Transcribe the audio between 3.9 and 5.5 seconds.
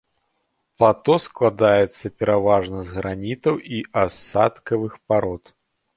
асадкавых парод.